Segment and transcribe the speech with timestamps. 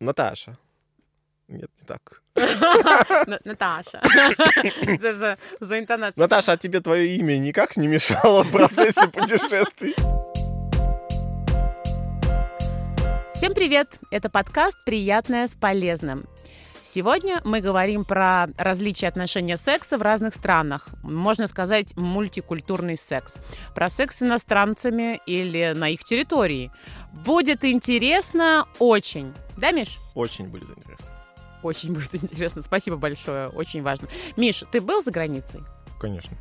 [0.00, 0.56] Наташа.
[1.48, 2.22] Нет, не так.
[3.26, 4.00] На- Наташа.
[5.60, 6.22] За, интонацию.
[6.22, 9.94] Наташа, а тебе твое имя никак не мешало в процессе путешествий?
[13.34, 13.98] Всем привет!
[14.12, 16.28] Это подкаст «Приятное с полезным».
[16.80, 20.88] Сегодня мы говорим про различия отношения секса в разных странах.
[21.02, 23.38] Можно сказать, мультикультурный секс.
[23.74, 26.70] Про секс с иностранцами или на их территории.
[27.12, 29.32] Будет интересно очень.
[29.56, 29.98] Да, Миш?
[30.14, 31.06] Очень будет интересно.
[31.62, 32.62] Очень будет интересно.
[32.62, 33.48] Спасибо большое.
[33.48, 34.08] Очень важно.
[34.36, 35.60] Миш, ты был за границей?
[36.00, 36.36] Конечно.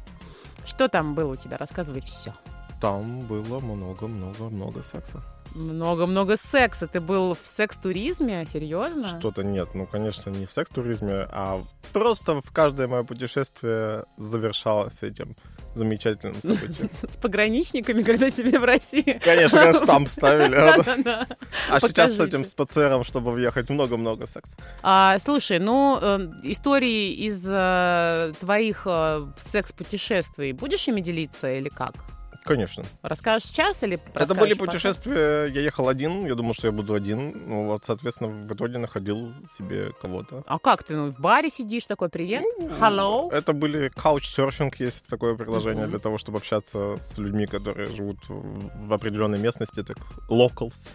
[0.65, 1.57] Что там было у тебя?
[1.57, 2.33] Рассказывай все.
[2.81, 5.23] Там было много-много-много секса.
[5.55, 6.87] Много-много секса.
[6.87, 8.45] Ты был в секс-туризме?
[8.45, 9.07] Серьезно?
[9.19, 9.69] Что-то нет.
[9.73, 11.63] Ну, конечно, не в секс-туризме, а
[11.93, 15.35] просто в каждое мое путешествие завершалось этим
[15.77, 16.89] замечательным событием.
[17.09, 19.19] С пограничниками, когда тебе в России.
[19.23, 20.55] Конечно, конечно, штамп ставили.
[21.69, 24.55] А сейчас с этим, с ПЦРом, чтобы въехать, много-много секса.
[24.83, 31.93] А, слушай, ну, э, истории из э, твоих э, секс-путешествий будешь ими делиться или как?
[32.47, 32.83] Конечно.
[33.01, 34.67] Расскажешь сейчас или Это были потом?
[34.67, 37.33] путешествия, я ехал один, я думал, что я буду один.
[37.47, 40.43] Ну, вот, соответственно, в итоге находил себе кого-то.
[40.47, 43.31] А как ты, ну, в баре сидишь такой, привет, Ну, hello?
[43.31, 45.91] Это были couchsurfing, есть такое приложение Мгм.
[45.91, 49.97] для того, чтобы общаться с людьми, которые живут в определенной местности, так
[50.29, 50.87] locals.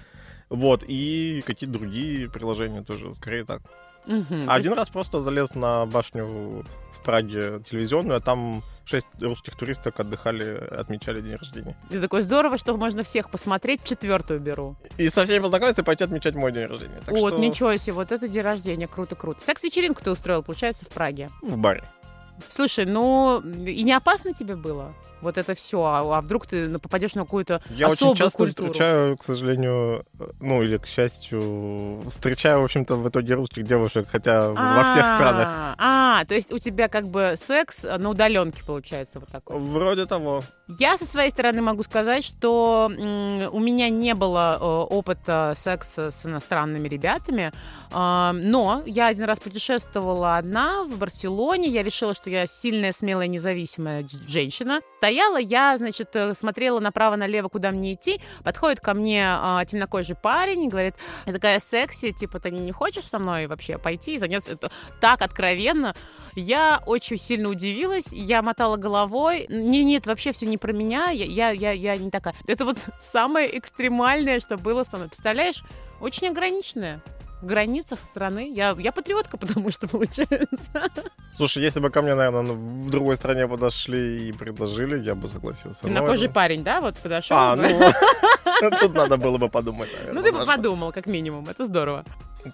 [0.48, 3.62] Вот, и какие-то другие приложения тоже, скорее так.
[4.06, 6.64] А один раз просто залез на башню
[7.03, 11.77] Праге телевизионную, а там шесть русских туристок отдыхали, отмечали день рождения.
[11.89, 14.77] Ты такой здорово, что можно всех посмотреть, четвертую беру.
[14.98, 17.00] И со всеми познакомиться и пойти отмечать мой день рождения.
[17.05, 19.41] Так вот, что ничего себе, вот это день рождения, круто-круто.
[19.45, 21.30] Секс-вечеринку ты устроил, получается, в Праге.
[21.42, 21.84] в баре.
[22.48, 24.93] Слушай, ну, и не опасно тебе было?
[25.21, 28.69] Вот это все, а, а вдруг ты попадешь на какую-то Я особую очень часто культуру?
[28.73, 34.07] встречаю, к сожалению, э, ну или к счастью, встречаю, в общем-то, в итоге русских девушек,
[34.11, 35.48] хотя во всех А, странах.
[35.79, 39.61] А, то есть у тебя как бы секс на удаленке получается вот такой.
[39.61, 40.42] Вроде того.
[40.67, 46.24] Я со своей стороны могу сказать, что у меня не было э, опыта секса с
[46.27, 47.53] иностранными ребятами,
[47.92, 51.69] а, но я один раз путешествовала одна в Барселоне.
[51.69, 54.81] Я решила, что я сильная, смелая, независимая женщина.
[54.98, 58.20] Стояла я, значит, э, смотрела направо-налево, куда мне идти.
[58.45, 60.95] Подходит ко мне а, темнокожий парень и говорит,
[61.27, 65.23] я такая секси, типа, ты не хочешь со мной вообще пойти и заняться это так
[65.23, 65.95] откровенно?
[66.35, 69.47] Я очень сильно удивилась, я мотала головой.
[69.48, 72.35] Не, нет, вообще все не про меня, я, я, я, я не такая.
[72.47, 75.09] Это вот самое экстремальное, что было со мной.
[75.09, 75.63] Представляешь?
[76.01, 77.03] Очень ограниченное.
[77.42, 78.53] В границах страны.
[78.55, 80.91] Я, я патриотка, потому что получается.
[81.36, 85.80] Слушай, если бы ко мне, наверное, в другой стране подошли и предложили, я бы согласился.
[85.83, 87.36] Но Темнокожий это- парень, да, вот подошел.
[87.36, 90.23] А, ну, тут надо было бы подумать, наверное.
[90.23, 91.48] Ну, ты бы подумал, как минимум.
[91.48, 92.05] Это здорово.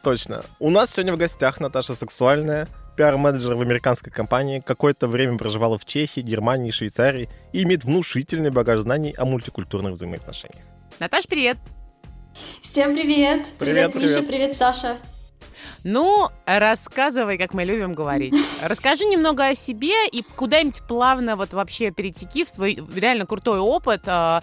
[0.02, 0.42] Точно.
[0.58, 2.66] У нас сегодня в гостях Наташа Сексуальная,
[2.96, 8.80] пиар-менеджер в американской компании, какое-то время проживала в Чехии, Германии, Швейцарии и имеет внушительный багаж
[8.80, 10.64] знаний о мультикультурных взаимоотношениях.
[10.98, 11.58] Наташ, привет!
[12.60, 13.52] Всем привет!
[13.58, 14.28] Привет, Привет, Миша, привет.
[14.28, 14.98] привет, Саша.
[15.84, 18.34] Ну, рассказывай, как мы любим говорить.
[18.62, 24.02] Расскажи немного о себе и куда-нибудь плавно вот вообще перетеки в свой реально крутой опыт,
[24.06, 24.42] а,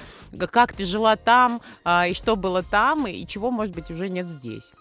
[0.51, 4.27] как ты жила там, а, и что было там, и чего, может быть, уже нет
[4.29, 4.71] здесь.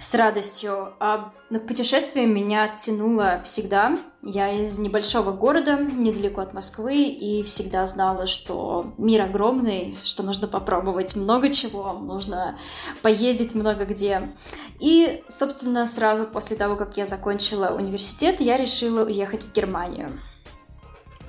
[0.00, 0.94] С радостью.
[0.98, 3.98] А, На путешествие меня тянуло всегда.
[4.22, 10.48] Я из небольшого города, недалеко от Москвы, и всегда знала, что мир огромный, что нужно
[10.48, 12.58] попробовать много чего, нужно
[13.02, 14.32] поездить много где.
[14.78, 20.08] И, собственно, сразу после того, как я закончила университет, я решила уехать в Германию.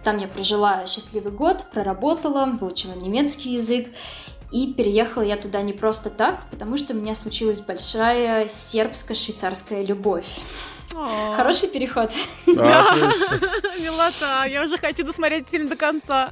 [0.04, 3.90] Там я прожила счастливый год, проработала, выучила немецкий язык,
[4.52, 10.40] И переехала я туда не просто так, потому что у меня случилась большая сербско-швейцарская любовь.
[11.36, 12.12] Хороший переход.
[12.46, 13.40] Отлично.
[13.80, 16.32] Милота, я уже хочу досмотреть фильм до конца.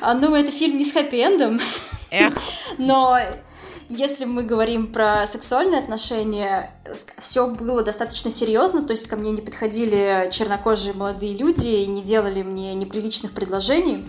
[0.00, 1.60] А, Ну, это фильм не с хэппи-эндом,
[2.10, 2.34] Эх,
[2.78, 3.18] но
[3.88, 6.72] если мы говорим про сексуальные отношения,
[7.18, 12.02] все было достаточно серьезно, то есть ко мне не подходили чернокожие молодые люди и не
[12.02, 14.06] делали мне неприличных предложений.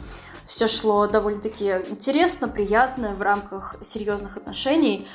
[0.50, 5.08] Все шло довольно-таки интересно, приятно в рамках серьезных отношений.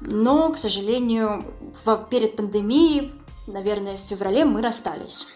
[0.00, 1.44] Но, к сожалению,
[1.84, 3.12] в- перед пандемией,
[3.46, 5.26] наверное, в феврале мы расстались.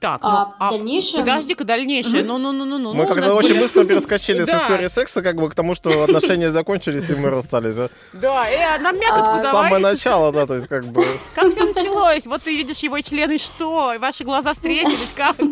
[0.00, 1.20] так, ну, А а дальнейшем...
[1.20, 2.24] подожди-ка, дальнейшее.
[2.24, 2.42] Мгм.
[2.42, 2.90] Ну-ну-ну-ну.
[2.92, 5.54] Мы ну, у когда нас очень были- быстро перескочили с истории секса как бы к
[5.54, 7.76] тому, что отношения закончились, и мы расстались.
[7.78, 7.88] а.
[8.12, 9.70] Да, э, нам мякотку А, С давай.
[9.70, 11.04] самого начала, да, то есть как бы...
[11.36, 12.26] Как все началось?
[12.26, 13.92] Вот ты видишь его член, и что?
[13.94, 15.36] И ваши глаза встретились, как?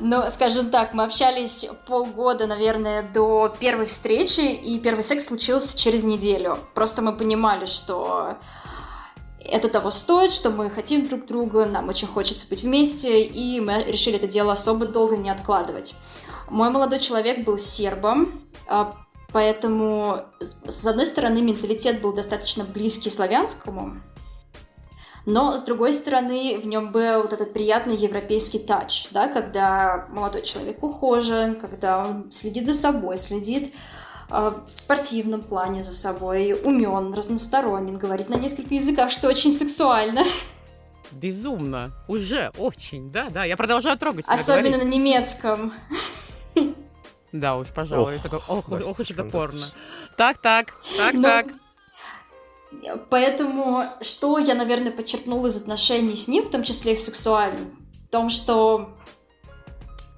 [0.00, 6.04] Ну, скажем так, мы общались полгода, наверное, до первой встречи, и первый секс случился через
[6.04, 6.58] неделю.
[6.74, 8.36] Просто мы понимали, что
[9.44, 13.84] это того стоит, что мы хотим друг друга, нам очень хочется быть вместе, и мы
[13.84, 15.94] решили это дело особо долго не откладывать.
[16.48, 18.32] Мой молодой человек был сербом,
[18.66, 18.94] а,
[19.32, 24.00] поэтому, с одной стороны, менталитет был достаточно близкий славянскому,
[25.26, 30.42] но, с другой стороны, в нем был вот этот приятный европейский тач, да, когда молодой
[30.42, 33.72] человек ухожен, когда он следит за собой, следит
[34.30, 40.24] э, в спортивном плане за собой, умен, разносторонен, говорит на нескольких языках, что очень сексуально.
[41.10, 41.92] Безумно.
[42.08, 43.44] Уже очень, да, да.
[43.44, 44.34] Я продолжаю трогать себя.
[44.34, 44.84] Особенно говорить.
[44.84, 45.72] на немецком.
[47.32, 48.16] Да уж, пожалуй.
[48.16, 49.66] Ох, такой, ох, ох, ох, это порно.
[50.16, 51.46] Так, так, так, Ну, так.
[53.10, 57.76] Поэтому, что я, наверное, подчеркнула из отношений с ним, в том числе и сексуальным,
[58.06, 58.90] в том, что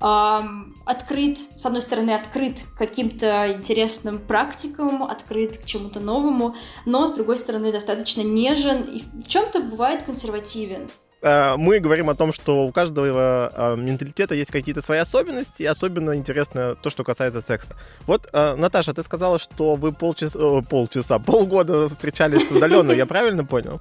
[0.01, 6.55] ам, открыт, с одной стороны, открыт к каким-то интересным практикам, открыт к чему-то новому,
[6.85, 10.89] но, с другой стороны, достаточно нежен и в чем-то бывает консервативен.
[11.27, 15.67] Э, Мы говорим о том, что у каждого э, менталитета есть какие-то свои особенности, и
[15.67, 17.75] особенно интересно то, что касается секса.
[18.07, 20.39] Вот, э, Наташа, ты сказала, что вы полчаса,
[20.71, 23.81] полчаса, полгода встречались удаленно, я правильно понял?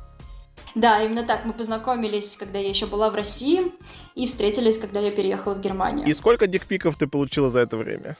[0.73, 1.45] Да, именно так.
[1.45, 3.71] Мы познакомились, когда я еще была в России,
[4.15, 6.07] и встретились, когда я переехала в Германию.
[6.07, 8.17] И сколько дикпиков ты получила за это время?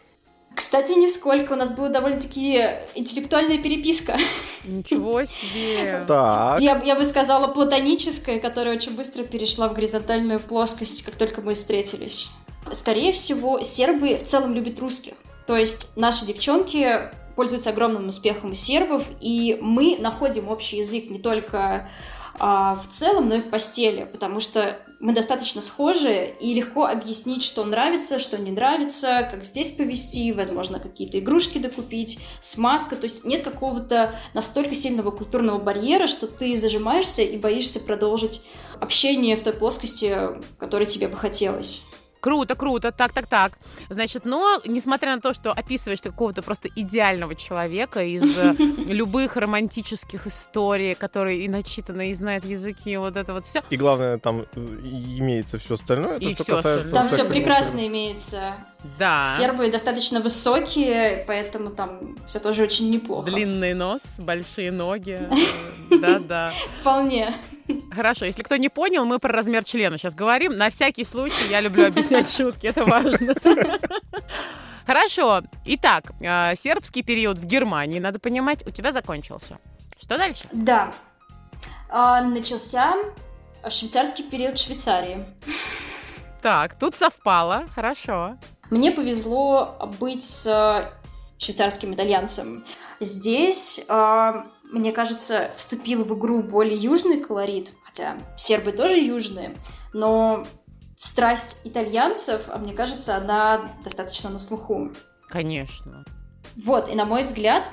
[0.56, 1.54] Кстати, нисколько.
[1.54, 2.64] У нас была довольно-таки
[2.96, 4.18] интеллектуальная переписка.
[4.66, 6.06] Ничего себе.
[6.08, 6.62] Так.
[6.62, 11.54] Я, я бы сказала платоническая, которая очень быстро перешла в горизонтальную плоскость, как только мы
[11.54, 12.30] встретились.
[12.72, 15.14] Скорее всего, сербы в целом любят русских.
[15.46, 21.20] То есть наши девчонки пользуются огромным успехом у сербов, и мы находим общий язык не
[21.20, 21.90] только
[22.40, 27.44] а, в целом, но и в постели, потому что мы достаточно схожи, и легко объяснить,
[27.44, 33.26] что нравится, что не нравится, как здесь повести, возможно, какие-то игрушки докупить, смазка, то есть
[33.26, 38.42] нет какого-то настолько сильного культурного барьера, что ты зажимаешься и боишься продолжить
[38.80, 40.16] общение в той плоскости,
[40.58, 41.84] которой тебе бы хотелось.
[42.26, 43.52] Круто, круто, так, так, так.
[43.88, 48.56] Значит, но, несмотря на то, что описываешь ты какого-то просто идеального человека из э,
[48.88, 53.62] любых романтических историй, который и начитанный, и знает языки, вот это вот все.
[53.70, 56.86] И главное, там э, имеется все остальное, И то, что всё касается...
[56.88, 57.10] остальное.
[57.10, 58.56] Там все прекрасно имеется.
[58.98, 59.36] Да.
[59.38, 63.30] Сербы достаточно высокие, поэтому там все тоже очень неплохо.
[63.30, 65.20] Длинный нос, большие ноги.
[65.90, 66.54] Да-да.
[66.82, 67.34] Вполне.
[67.92, 70.58] Хорошо, если кто не понял, мы про размер члена сейчас говорим.
[70.58, 73.36] На всякий случай я люблю объяснять шутки, это важно.
[74.86, 75.42] Хорошо.
[75.66, 79.58] Итак, э, сербский период в Германии, надо понимать, у тебя закончился.
[80.00, 80.44] Что дальше?
[80.52, 80.94] Да.
[81.90, 82.96] А, начался
[83.68, 85.26] швейцарский период Швейцарии.
[86.42, 87.66] Так, тут совпало.
[87.74, 88.38] Хорошо.
[88.70, 90.92] Мне повезло быть с э,
[91.38, 92.66] швейцарским итальянцем.
[93.00, 94.34] Здесь, э,
[94.64, 99.56] мне кажется, вступил в игру более южный колорит, хотя сербы тоже южные,
[99.94, 100.46] но
[100.98, 104.92] страсть итальянцев, а мне кажется, она достаточно на слуху.
[105.30, 106.04] Конечно.
[106.56, 107.70] Вот, и на мой взгляд,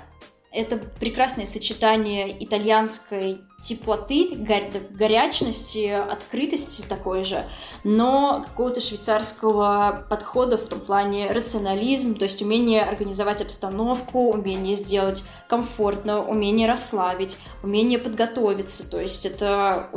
[0.50, 7.46] это прекрасное сочетание итальянской теплоты, горя- горячности, открытости такой же,
[7.84, 15.24] но какого-то швейцарского подхода в том плане рационализм, то есть умение организовать обстановку, умение сделать
[15.48, 19.88] комфортно, умение расслабить, умение подготовиться, то есть это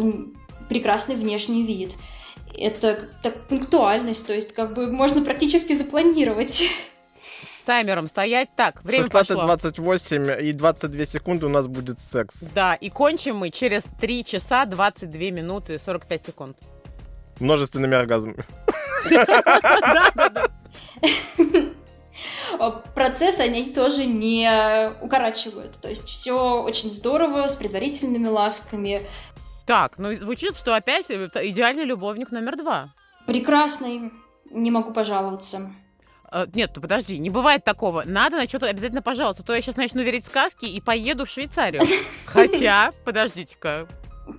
[0.70, 1.98] прекрасный внешний вид.
[2.58, 6.64] Это так, пунктуальность, то есть как бы можно практически запланировать.
[7.66, 8.50] Таймером стоять.
[8.56, 9.44] Так, время пошло.
[9.44, 12.36] 16.28 и 22 секунды у нас будет секс.
[12.54, 16.58] Да, и кончим мы через 3 часа 22 минуты 45 секунд.
[17.40, 18.46] Множественными оргазмами.
[22.96, 24.50] Процесс они тоже не
[25.02, 25.80] укорачивают.
[25.82, 29.02] То есть все очень здорово, с предварительными ласками.
[29.66, 32.94] Так, ну звучит, что опять это идеальный любовник номер два.
[33.28, 34.12] Прекрасный,
[34.52, 35.72] не могу пожаловаться.
[36.36, 38.04] Э, Нет, ну подожди, не бывает такого.
[38.06, 39.42] Надо на что-то обязательно пожаловаться.
[39.42, 41.84] а То я сейчас начну верить сказки и поеду в Швейцарию.
[42.26, 43.88] Хотя, подождите-ка.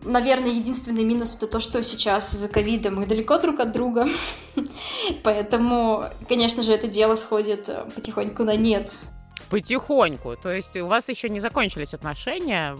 [0.04, 4.06] Наверное, единственный минус это то, что сейчас из-за ковида мы далеко друг от друга.
[5.24, 8.98] Поэтому, конечно же, это дело сходит э, потихоньку на нет.
[9.50, 10.36] Потихоньку.
[10.36, 12.76] То есть у вас еще не закончились отношения.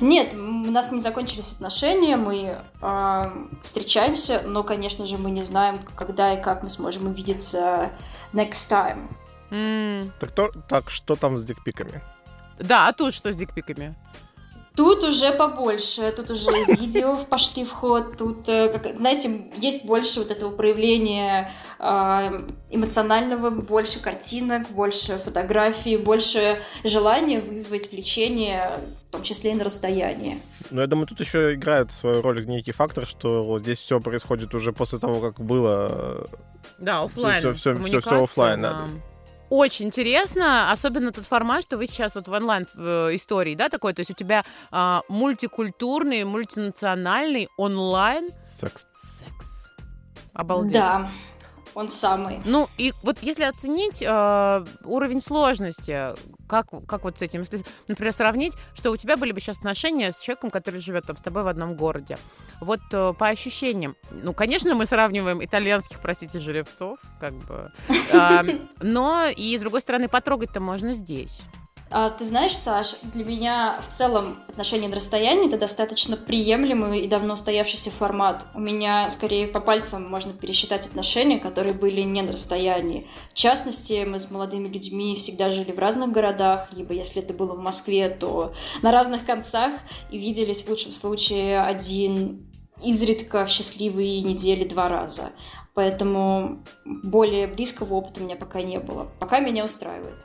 [0.00, 3.26] Нет, у нас не закончились отношения, мы э,
[3.62, 7.90] встречаемся, но, конечно же, мы не знаем, когда и как мы сможем увидеться
[8.34, 9.08] next time.
[9.50, 12.00] М, Так, то- так, что там с дикпиками?
[12.58, 13.94] Да, а тут что с дикпиками?
[14.80, 20.20] Тут уже побольше, тут уже видео пошли в ход, тут, э, как, знаете, есть больше
[20.20, 21.84] вот этого проявления э,
[22.70, 30.40] эмоционального, больше картинок, больше фотографий, больше желания вызвать влечение, в том числе и на расстоянии.
[30.70, 34.72] Ну, я думаю, тут еще играет свою роль некий фактор, что здесь все происходит уже
[34.72, 36.26] после того, как было...
[36.78, 37.40] Да, офлайн.
[37.40, 38.88] Все, все, все, все офлайн, да.
[39.50, 43.92] Очень интересно, особенно тот формат, что вы сейчас вот в онлайн э, истории, да, такой,
[43.92, 48.86] то есть у тебя а, мультикультурный, мультинациональный онлайн секс.
[48.94, 49.70] Секс.
[50.32, 50.72] Обалдеть.
[50.72, 51.10] Да.
[51.74, 52.40] Он самый.
[52.44, 56.14] Ну, и вот если оценить э, уровень сложности,
[56.48, 60.12] как, как вот с этим, если, например, сравнить, что у тебя были бы сейчас отношения
[60.12, 62.18] с человеком, который живет там с тобой в одном городе,
[62.60, 67.72] вот э, по ощущениям, ну, конечно, мы сравниваем итальянских, простите, жеребцов, как бы,
[68.12, 71.42] э, но и, с другой стороны, потрогать-то можно здесь.
[71.92, 77.08] А, ты знаешь, Саш, для меня в целом отношения на расстоянии это достаточно приемлемый и
[77.08, 78.46] давно устоявшийся формат.
[78.54, 83.08] У меня скорее по пальцам можно пересчитать отношения, которые были не на расстоянии.
[83.32, 87.54] В частности, мы с молодыми людьми всегда жили в разных городах, либо если это было
[87.54, 89.72] в Москве, то на разных концах
[90.12, 92.46] и виделись в лучшем случае один
[92.84, 95.32] изредка в счастливые недели два раза.
[95.74, 99.08] Поэтому более близкого опыта у меня пока не было.
[99.18, 100.24] Пока меня устраивает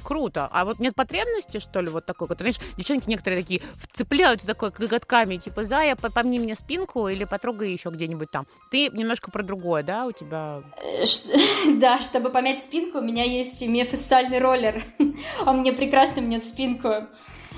[0.00, 0.48] круто.
[0.50, 2.28] А вот нет потребности, что ли, вот такой?
[2.28, 7.72] Вот, знаешь, девчонки некоторые такие вцепляются такой коготками, типа, Зая, помни мне спинку или потрогай
[7.72, 8.46] еще где-нибудь там.
[8.70, 10.62] Ты немножко про другое, да, у тебя?
[10.82, 11.04] Э,
[11.78, 14.84] да, чтобы помять спинку, у меня есть миофасциальный роллер.
[15.46, 16.92] Он мне прекрасно мнет спинку.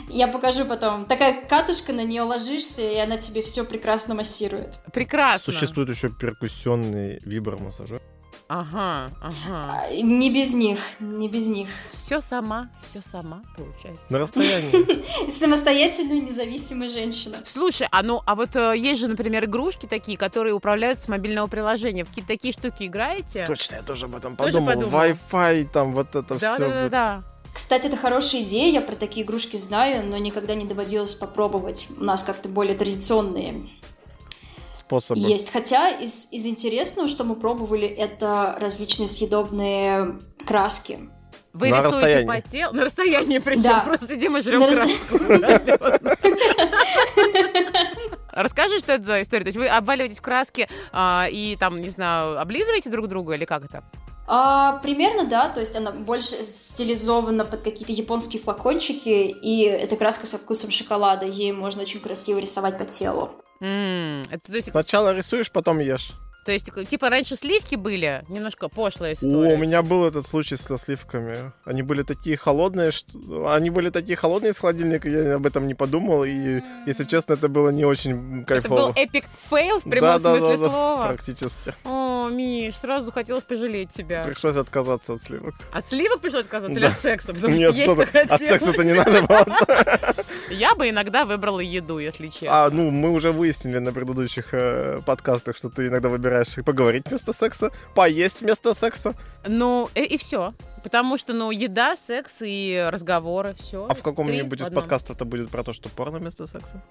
[0.09, 1.07] Я покажу потом.
[1.07, 4.79] Такая катушка, на нее ложишься, и она тебе все прекрасно массирует.
[4.93, 5.53] Прекрасно.
[5.53, 8.01] Существует еще перкуссионный вибромассажер.
[8.49, 9.85] Ага, ага.
[9.89, 11.69] А, не без них, не без них.
[11.97, 14.03] Все сама, все сама получается.
[14.11, 15.31] На расстоянии.
[15.31, 17.39] Самостоятельная, независимая женщина.
[17.45, 21.47] Слушай, а ну, а вот э, есть же, например, игрушки такие, которые управляются с мобильного
[21.47, 22.05] приложения.
[22.05, 23.47] В какие-то такие штуки играете?
[23.47, 24.73] Точно, я тоже об этом подумал.
[24.73, 26.59] Wi-Fi, там вот это все.
[26.59, 27.23] Да, да, да.
[27.53, 31.89] Кстати, это хорошая идея, я про такие игрушки знаю, но никогда не доводилось попробовать.
[31.99, 33.67] У нас как-то более традиционные
[35.01, 35.21] способы.
[35.21, 35.51] Есть.
[35.51, 40.99] Хотя из, из интересного, что мы пробовали, это различные съедобные краски.
[41.53, 42.27] Вы на рисуете расстоянии.
[42.27, 42.75] по телу?
[42.75, 43.63] На расстоянии причем.
[43.63, 43.81] Да.
[43.81, 45.19] Просто сидим и жрем на краску.
[48.33, 49.45] Расскажи, что это за история?
[49.45, 53.45] То есть вы обваливаетесь в краске а, и там, не знаю, облизываете друг друга или
[53.45, 53.85] как это?
[54.27, 60.27] А, примерно, да, то есть она больше стилизована под какие-то японские флакончики, и эта краска
[60.27, 63.33] со вкусом шоколада, ей можно очень красиво рисовать по телу.
[63.61, 64.71] Mm, это, то есть...
[64.71, 66.13] Сначала рисуешь, потом ешь.
[66.45, 69.53] То есть, типа, раньше сливки были, немножко пошлая история.
[69.53, 71.53] О, у меня был этот случай со сливками.
[71.65, 73.53] Они были такие холодные, что...
[73.53, 77.49] Они были такие холодные из холодильника, я об этом не подумал, и, если честно, это
[77.49, 78.75] было не очень кайфово.
[78.75, 81.07] Это был epic fail в прямом да, смысле слова?
[81.07, 81.75] практически.
[81.85, 84.25] О, Миш, сразу хотелось пожалеть тебя.
[84.25, 85.55] Пришлось отказаться от сливок.
[85.73, 86.87] От сливок пришлось отказаться да.
[86.87, 87.35] или от секса?
[87.35, 89.47] Потому Нет, что, что от секса-то не надо было.
[90.51, 92.65] Я бы иногда выбрала еду, если честно.
[92.67, 97.05] А, ну, мы уже выяснили на предыдущих э, подкастах, что ты иногда выбираешь выбираешь поговорить
[97.07, 99.15] вместо секса, поесть вместо секса.
[99.47, 100.55] Ну, и, и все.
[100.83, 103.87] Потому что, ну, еда, секс и разговоры, все.
[103.89, 106.83] А в каком-нибудь из подкастов это будет про то, что порно вместо секса?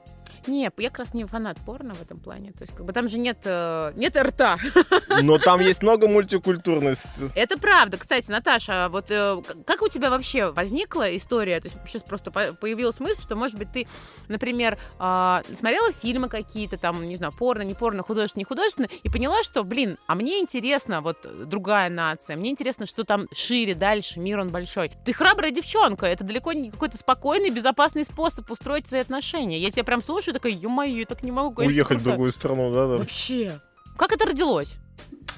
[0.48, 2.52] Не, я как раз не фанат порно в этом плане.
[2.52, 4.58] То есть, как бы там же нет, э, нет рта.
[5.22, 7.30] Но там есть много мультикультурности.
[7.36, 7.98] Это правда.
[7.98, 11.60] Кстати, Наташа, а вот э, как у тебя вообще возникла история?
[11.60, 13.88] То есть сейчас просто появилась мысль, что, может быть, ты,
[14.30, 19.10] например, э, смотрела фильмы какие-то, там, не знаю, порно, не порно, художественные, не художественные, и
[19.10, 24.20] поняла, что, блин, а мне интересно вот другая нация, мне интересно, что там шире, дальше,
[24.20, 24.92] мир он большой.
[25.04, 29.58] Ты храбрая девчонка, это далеко не какой-то спокойный, безопасный способ устроить свои отношения.
[29.58, 31.56] Я тебя прям слушаю, такая, ё-моё, я так не могу.
[31.56, 32.02] Конечно, Уехать круто.
[32.04, 32.98] в другую страну, да-да.
[32.98, 33.60] Вообще.
[33.98, 34.76] Как это родилось?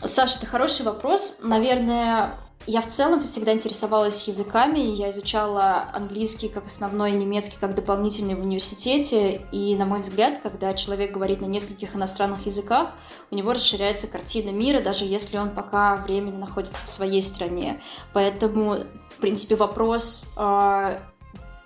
[0.04, 1.40] Саша, это хороший вопрос.
[1.42, 2.32] Наверное,
[2.66, 8.40] я в целом всегда интересовалась языками, я изучала английский как основной, немецкий как дополнительный в
[8.40, 12.92] университете, и, на мой взгляд, когда человек говорит на нескольких иностранных языках,
[13.32, 17.82] у него расширяется картина мира, даже если он пока временно находится в своей стране.
[18.14, 18.78] Поэтому,
[19.10, 21.00] в принципе, вопрос э,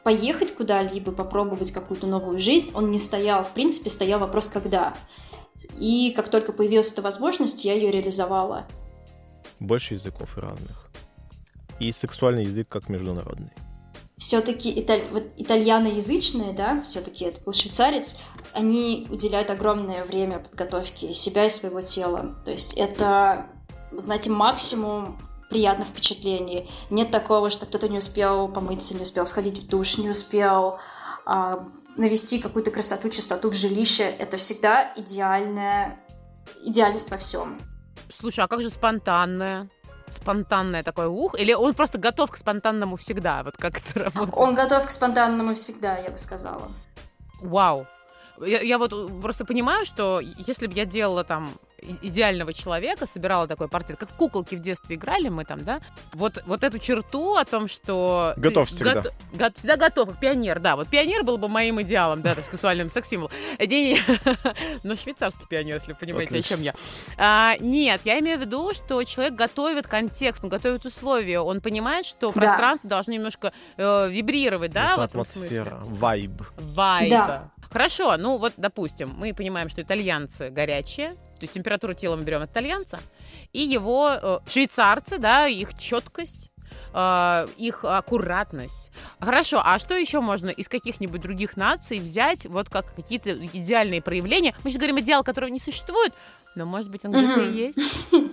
[0.03, 3.43] поехать куда-либо, попробовать какую-то новую жизнь, он не стоял.
[3.43, 4.95] В принципе, стоял вопрос «когда?».
[5.79, 8.65] И как только появилась эта возможность, я ее реализовала.
[9.59, 10.89] Больше языков разных.
[11.79, 13.51] И сексуальный язык как международный.
[14.17, 15.03] Все-таки италь...
[15.11, 18.17] вот итальяноязычные, да, все-таки это был швейцарец,
[18.51, 22.35] они уделяют огромное время подготовке себя и своего тела.
[22.43, 23.45] То есть это,
[23.91, 26.67] знаете, максимум приятных впечатлений.
[26.89, 30.79] Нет такого, что кто-то не успел помыться, не успел сходить в душ, не успел
[31.25, 34.03] а, навести какую-то красоту, чистоту в жилище.
[34.03, 35.99] Это всегда идеальная
[36.63, 37.59] идеальность во всем.
[38.09, 39.69] Слушай, а как же спонтанное?
[40.09, 41.37] Спонтанное такое ух?
[41.37, 43.43] Или он просто готов к спонтанному всегда?
[43.43, 44.37] Вот как это работает?
[44.37, 46.71] Он готов к спонтанному всегда, я бы сказала.
[47.41, 47.87] Вау.
[48.39, 51.49] Я, я вот просто понимаю, что если бы я делала там
[52.01, 55.79] идеального человека, собирала такой портрет, как в куколки в детстве играли мы там, да,
[56.13, 58.33] вот, вот эту черту о том, что...
[58.37, 59.01] Готов всегда.
[59.01, 62.89] Го, го, всегда готов, как пионер, да, вот пионер был бы моим идеалом, да, сексуальным
[62.89, 63.31] секс-символом.
[64.83, 66.73] Но швейцарский пионер, если вы понимаете, о чем я.
[67.17, 72.05] А, нет, я имею в виду, что человек готовит контекст, он готовит условия, он понимает,
[72.05, 72.41] что да.
[72.41, 75.95] пространство должно немножко э, вибрировать, да, Это в этом атмосфера, смысле.
[75.97, 76.41] вайб.
[76.57, 77.09] Вайб.
[77.09, 77.51] Да.
[77.69, 82.41] Хорошо, ну вот, допустим, мы понимаем, что итальянцы горячие, то есть температуру тела мы берем
[82.41, 82.99] от итальянца,
[83.53, 86.51] и его э, швейцарцы, да, их четкость,
[86.93, 88.91] э, их аккуратность.
[89.19, 94.55] Хорошо, а что еще можно из каких-нибудь других наций взять, вот как какие-то идеальные проявления?
[94.63, 96.13] Мы сейчас говорим идеал, которого не существует,
[96.55, 97.79] но, может быть, он где-то и есть.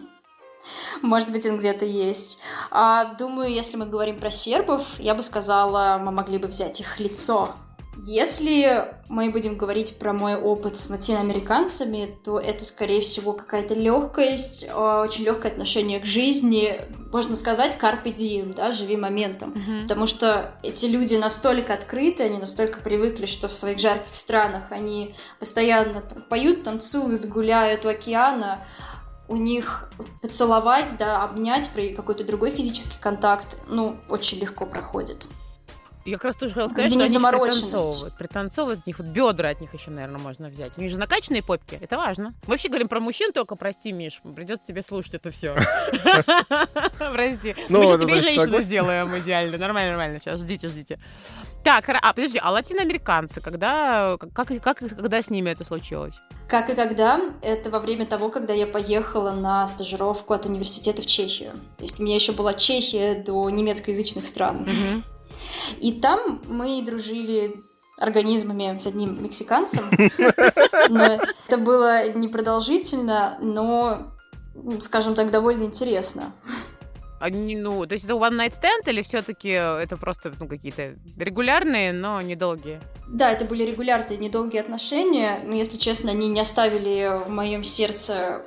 [1.02, 2.40] Может быть, он где-то есть.
[2.70, 6.98] А, думаю, если мы говорим про сербов, я бы сказала, мы могли бы взять их
[7.00, 7.54] лицо.
[8.06, 14.66] Если мы будем говорить про мой опыт с латиноамериканцами, то это, скорее всего, какая-то легкость,
[14.70, 19.52] а, очень легкое отношение к жизни, можно сказать, carpe diem, да, живи моментом.
[19.52, 19.82] Uh-huh.
[19.82, 25.14] Потому что эти люди настолько открыты, они настолько привыкли, что в своих жарких странах они
[25.38, 28.58] постоянно там, поют, танцуют, гуляют у океана,
[29.28, 35.26] у них поцеловать, да, обнять при какой-то другой физический контакт, ну, очень легко проходит.
[36.04, 38.16] Я как раз тоже хотела сказать, что они пританцовывают.
[38.16, 40.72] Пританцовывают, у них вот бедра от них еще, наверное, можно взять.
[40.76, 42.34] У них же накачанные попки, это важно.
[42.46, 45.54] Мы вообще говорим про мужчин только, прости, Миш, придется тебе слушать это все.
[46.98, 47.56] Прости.
[47.68, 49.56] Мы сейчас тебе женщину сделаем идеально.
[49.56, 50.20] Нормально, нормально.
[50.20, 50.98] Сейчас ждите, ждите.
[51.62, 56.20] Так, а подожди, а латиноамериканцы, когда, как, как, когда с ними это случилось?
[56.46, 57.20] Как и когда?
[57.40, 61.52] Это во время того, когда я поехала на стажировку от университета в Чехию.
[61.78, 64.62] То есть у меня еще была Чехия до немецкоязычных стран.
[64.62, 65.13] Угу.
[65.80, 67.62] И там мы дружили
[67.98, 69.90] организмами с одним мексиканцем.
[70.88, 74.12] Но это было непродолжительно, но,
[74.80, 76.32] скажем так, довольно интересно.
[77.20, 81.92] А, ну, то есть это one night stand или все-таки это просто ну, какие-то регулярные,
[81.92, 82.82] но недолгие?
[83.08, 88.42] Да, это были регулярные, недолгие отношения, но, если честно, они не оставили в моем сердце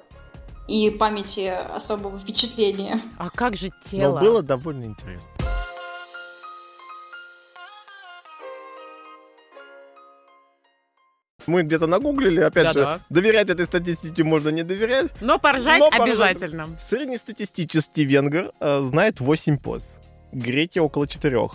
[0.68, 3.00] и памяти особого впечатления.
[3.18, 4.20] А как же тело?
[4.20, 5.32] Но было довольно интересно.
[11.48, 12.96] Мы где-то нагуглили, опять Да-да.
[12.96, 15.12] же, доверять этой статистике можно не доверять.
[15.22, 16.68] Но поржать но обязательно.
[16.90, 19.94] Среднестатистический венгер э, знает 8 поз.
[20.34, 21.50] Греки около 4.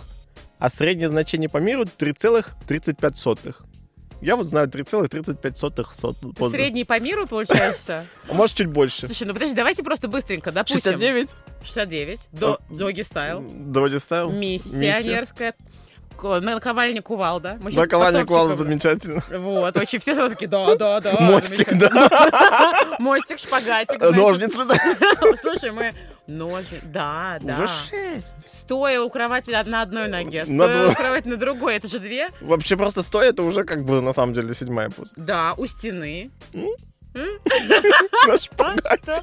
[0.57, 3.55] А среднее значение по миру 3,35.
[4.21, 6.55] Я вот знаю 3,35 позы.
[6.55, 8.05] Средний по миру, получается?
[8.29, 9.05] А может, чуть больше.
[9.05, 10.93] Слушай, ну подожди, давайте просто быстренько, допустим.
[10.93, 11.29] 69?
[11.63, 12.29] 69.
[12.31, 13.41] До, доги стайл.
[13.41, 14.31] Доги стайл.
[14.31, 15.53] Миссионерская.
[16.21, 17.57] Наковальня кувалда.
[17.61, 19.23] Мы Наковальня кувалда замечательно.
[19.29, 21.17] Вот, очень все сразу такие, да, да, да.
[21.19, 22.95] Мостик, да.
[22.99, 23.99] Мостик, шпагатик.
[23.99, 24.75] Ножницы, да.
[25.41, 25.93] Слушай, мы...
[26.27, 27.55] Ножницы, да, да.
[27.63, 28.33] Уже шесть.
[28.47, 32.29] Стоя у кровати на одной ноге, стоя у кровати на другой, это же две.
[32.39, 35.11] Вообще просто стоя, это уже как бы на самом деле седьмая поза.
[35.17, 36.31] Да, у стены.
[38.27, 39.21] На шпагате.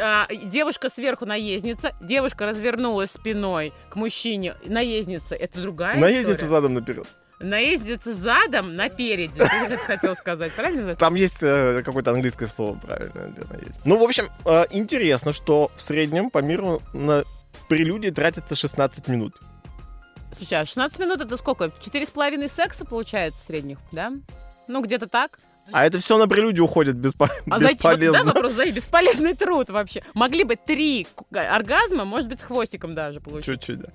[0.00, 6.50] А, девушка сверху наездница, девушка развернулась спиной к мужчине, наездница, это другая Наездница история.
[6.50, 7.06] задом наперед.
[7.40, 9.34] Наездница задом напереди.
[9.38, 10.96] Ты это хотел сказать, правильно?
[10.96, 13.34] Там есть э, какое-то английское слово, правильно,
[13.66, 13.80] есть.
[13.84, 17.24] Ну, в общем, э, интересно, что в среднем по миру на
[17.68, 19.34] прелюдии тратится 16 минут.
[20.32, 21.70] Слушай, а 16 минут это сколько?
[21.80, 24.12] Четыре с половиной секса получается средних, да?
[24.66, 25.38] Ну, где-то так.
[25.72, 27.28] А это все на прелюдию уходит беспо...
[27.50, 28.18] а бесполезно.
[28.18, 30.02] Вот, да, вопрос, за бесполезный труд вообще.
[30.14, 33.46] Могли бы три оргазма, может быть, с хвостиком даже получить.
[33.46, 33.88] Чуть-чуть, да.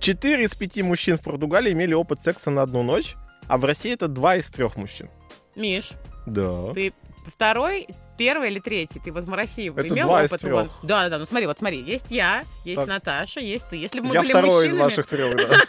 [0.00, 3.14] Четыре из пяти мужчин в Португалии имели опыт секса на одну ночь,
[3.48, 5.08] а в России это два из трех мужчин.
[5.54, 5.90] Миш,
[6.26, 6.72] да.
[6.72, 6.92] ты
[7.26, 7.86] второй,
[8.18, 8.98] первый или третий?
[8.98, 10.32] Ты вот в России это имел два опыт?
[10.32, 10.70] Из трех.
[10.82, 11.18] Да, да, да.
[11.18, 12.88] Ну смотри, вот смотри, есть я, есть так.
[12.88, 13.76] Наташа, есть ты.
[13.76, 14.76] Если бы мы я были второй мужчинами...
[14.76, 15.60] из ваших трех, да.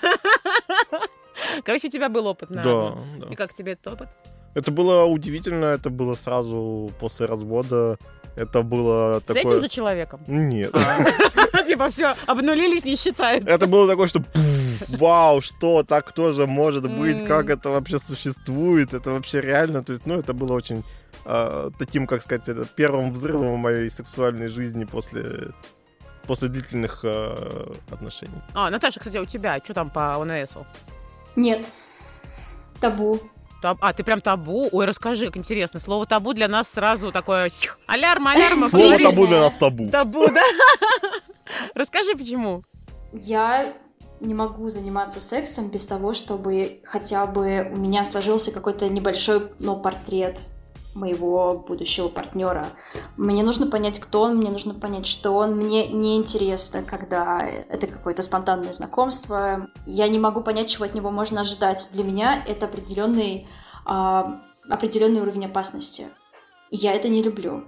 [1.64, 3.28] Короче, у тебя был опыт, на Да, да.
[3.32, 4.10] И как тебе этот опыт?
[4.54, 7.98] Это было удивительно, это было сразу после развода.
[8.36, 9.44] Это было С такое...
[9.44, 10.22] этим же человеком?
[10.28, 10.74] Нет.
[10.74, 11.64] А.
[11.68, 13.48] Типа все, обнулились, не считается.
[13.48, 14.24] Это было такое, что
[14.90, 19.84] вау, что, так тоже может быть, как это вообще существует, это вообще реально.
[19.84, 20.84] То есть, ну, это было очень
[21.26, 22.44] а, таким, как сказать,
[22.76, 25.52] первым взрывом моей сексуальной жизни после
[26.26, 28.42] после длительных э, отношений.
[28.54, 30.66] А, Наташа, кстати, у тебя что там по ОНСу?
[31.36, 31.74] Нет,
[32.80, 33.20] Табу.
[33.64, 34.68] Таб- А, ты прям табу?
[34.74, 35.80] Ой, расскажи, как интересно.
[35.80, 38.68] Слово табу для нас сразу такое сих, алярм, алярм.
[38.68, 39.90] Слово табу для нас табу.
[39.90, 40.42] Табу, да?
[41.74, 42.64] Расскажи, почему.
[43.14, 43.74] Я
[44.20, 49.78] не могу заниматься сексом без того, чтобы хотя бы у меня сложился какой-то небольшой, но
[49.78, 50.42] портрет
[50.96, 52.68] моего будущего партнера.
[53.18, 55.56] Мне нужно понять, кто он, мне нужно понять, что он.
[55.56, 59.68] Мне неинтересно, когда это какое-то спонтанное знакомство.
[59.86, 61.90] Я не могу понять, чего от него можно ожидать.
[61.94, 63.48] Для меня это определенный,
[63.86, 66.08] а, определенный уровень опасности.
[66.70, 67.66] И я это не люблю.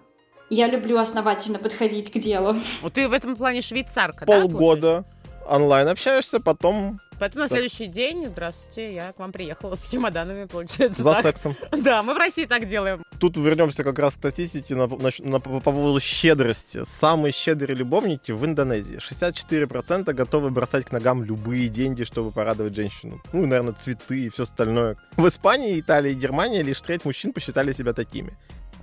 [0.49, 2.55] Я люблю основательно подходить к делу.
[2.81, 4.41] Вот ты в этом плане швейцарка, да?
[4.41, 4.57] получается?
[4.57, 5.05] Полгода
[5.47, 11.01] онлайн общаешься, потом Поэтому на следующий день, здравствуйте, я к вам приехала с чемоданами, получается.
[11.03, 11.21] за так.
[11.23, 11.55] сексом.
[11.71, 13.03] Да, мы в России так делаем.
[13.19, 16.83] Тут вернемся как раз к статистике на, на- на- по поводу щедрости.
[16.91, 18.97] Самые щедрые любовники в Индонезии.
[18.99, 23.21] 64% готовы бросать к ногам любые деньги, чтобы порадовать женщину.
[23.33, 24.97] Ну, наверное, цветы и все остальное.
[25.15, 28.33] В Испании, Италии и Германии лишь треть мужчин посчитали себя такими.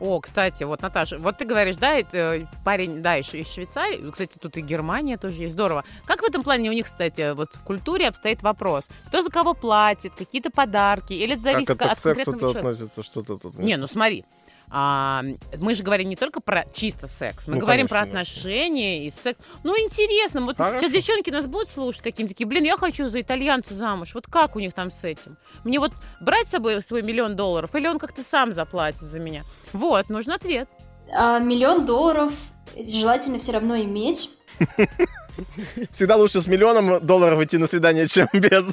[0.03, 4.11] О, кстати, вот, Наташа, вот ты говоришь, да, это, э, парень, да, еще из Швейцарии,
[4.11, 5.85] кстати, тут и Германия тоже есть, здорово.
[6.07, 8.89] Как в этом плане у них, кстати, вот в культуре обстоит вопрос?
[9.07, 12.53] Кто за кого платит, какие-то подарки, или это зависит как это от к конкретного сексу-то
[12.53, 12.83] человека?
[12.83, 13.59] относится, что-то тут.
[13.61, 14.25] Не, ну смотри,
[14.75, 15.23] а,
[15.59, 19.11] мы же говорим не только про чисто секс, мы Ну, говорим про конечно, отношения и
[19.11, 19.39] секс.
[19.65, 20.79] Ну, интересно, вот Хорошо.
[20.79, 24.15] сейчас девчонки нас будут слушать каким-то такие, блин, я хочу за итальянца замуж.
[24.15, 25.37] Вот как у них там с этим?
[25.65, 29.45] Мне вот брать с собой свой миллион долларов, или он как-то сам заплатит за меня?
[29.75, 30.69] Вот, нужен ответ.
[31.15, 32.33] А миллион долларов
[32.75, 34.31] желательно все равно иметь.
[35.91, 38.65] Всегда лучше с миллионом долларов идти на свидание, чем без.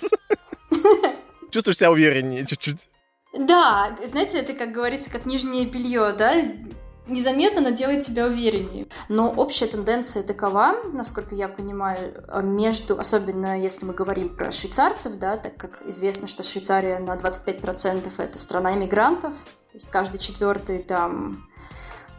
[1.51, 2.77] Чувствуешь себя увереннее чуть-чуть.
[3.33, 6.35] Да, знаете, это, как говорится, как нижнее белье, да?
[7.07, 8.87] Незаметно, но делает тебя увереннее.
[9.07, 15.37] Но общая тенденция такова, насколько я понимаю, между, особенно если мы говорим про швейцарцев, да,
[15.37, 21.47] так как известно, что Швейцария на 25% это страна иммигрантов, то есть каждый четвертый там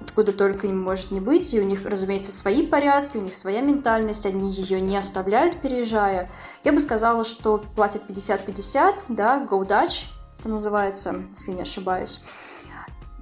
[0.00, 3.60] откуда только им может не быть, и у них, разумеется, свои порядки, у них своя
[3.60, 6.30] ментальность, они ее не оставляют, переезжая.
[6.64, 10.06] Я бы сказала, что платят 50-50, да, go Dutch,
[10.40, 12.20] это называется, если не ошибаюсь.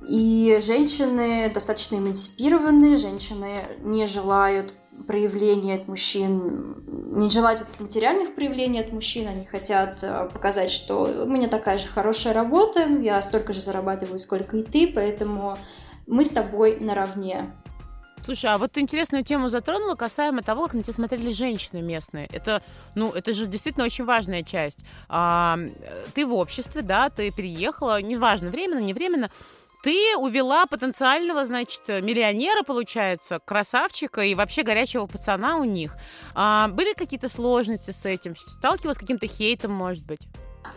[0.08, 4.72] И женщины достаточно эмансипированы, женщины не желают
[5.06, 10.70] проявления от мужчин, не желают вот этих материальных проявлений от мужчин, они хотят э, показать,
[10.70, 15.56] что у меня такая же хорошая работа, я столько же зарабатываю, сколько и ты, поэтому
[16.06, 17.44] мы с тобой наравне.
[18.28, 22.28] Слушай, а вот ты интересную тему затронула касаемо того, как на тебя смотрели женщины местные.
[22.30, 22.60] Это,
[22.94, 24.80] ну, это же действительно очень важная часть.
[25.08, 25.58] А,
[26.12, 29.30] ты в обществе, да, ты переехала, неважно, временно, не временно,
[29.82, 35.96] ты увела потенциального, значит, миллионера, получается, красавчика и вообще горячего пацана у них.
[36.34, 38.36] А, были какие-то сложности с этим?
[38.36, 40.28] Сталкивалась с каким-то хейтом, может быть?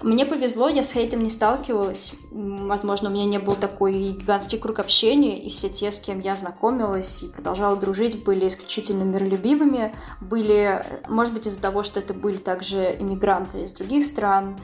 [0.01, 2.13] Мне повезло, я с хейтом не сталкивалась.
[2.31, 6.35] Возможно, у меня не был такой гигантский круг общения, и все те, с кем я
[6.35, 9.95] знакомилась и продолжала дружить, были исключительно миролюбивыми.
[10.19, 14.57] Были, может быть, из-за того, что это были также иммигранты из других стран,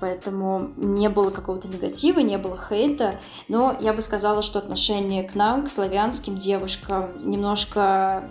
[0.00, 3.14] поэтому не было какого-то негатива, не было хейта,
[3.48, 8.24] но я бы сказала, что отношение к нам, к славянским девушкам, немножко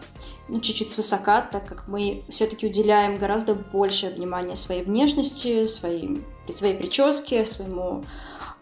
[0.50, 6.22] ну, чуть-чуть свысока, так как мы все-таки уделяем гораздо большее внимание своей внешности, своей,
[6.54, 8.04] своей прическе, своему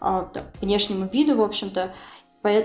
[0.00, 1.92] а, внешнему виду, в общем-то.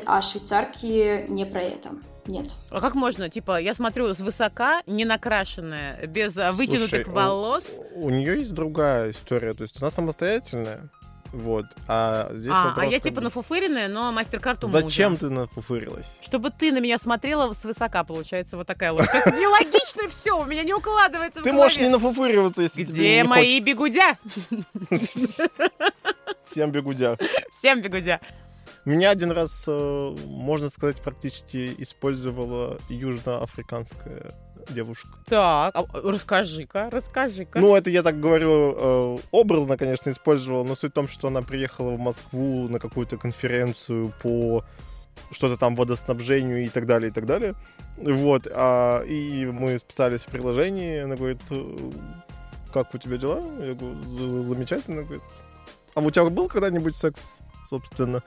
[0.05, 1.89] А швейцарки не про это.
[2.25, 2.51] Нет.
[2.69, 7.79] А как можно, типа, я смотрю свысока, не накрашенная, без а, вытянутых Слушай, у- волос.
[7.95, 10.89] У, нее есть другая история, то есть она самостоятельная,
[11.33, 14.83] вот, а здесь А, а вопрос, я как типа бы, нафуфыренная, но мастер-карт у мужа.
[14.83, 16.05] Зачем ты нафуфырилась?
[16.21, 19.17] Чтобы ты на меня смотрела свысока, получается, вот такая логика.
[19.17, 23.59] Это Нелогично все, у меня не укладывается Ты можешь не нафуфыриваться, если тебе Где мои
[23.59, 24.15] бегудя?
[26.45, 27.17] Всем бегудя.
[27.49, 28.21] Всем бегудя.
[28.85, 34.31] Меня один раз, э, можно сказать, практически использовала южноафриканская
[34.69, 35.09] девушка.
[35.25, 37.59] Так, а, расскажи-ка, расскажи-ка.
[37.59, 41.41] Ну, это я так говорю э, образно, конечно, использовала, но суть в том, что она
[41.41, 44.63] приехала в Москву на какую-то конференцию по
[45.31, 47.55] что-то там водоснабжению и так далее, и так далее.
[47.97, 51.91] Вот, а, и мы списались в приложении, она говорит, «Э,
[52.73, 53.41] как у тебя дела?
[53.59, 54.99] Я говорю, «За- замечательно.
[54.99, 55.23] Она Говорит,
[55.95, 57.37] а у тебя был когда-нибудь секс,
[57.69, 58.23] собственно,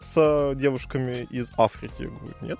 [0.00, 1.94] с девушками из Африки?
[2.00, 2.58] Я говорю, нет.